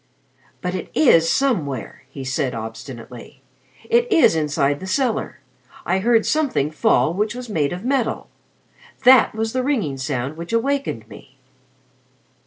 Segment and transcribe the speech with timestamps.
[0.61, 3.43] "But it is somewhere!" he said obstinately.
[3.87, 5.41] "It is inside the cellar.
[5.85, 8.27] I heard something fall which was made of metal.
[9.03, 11.37] That was the ringing sound which awakened me."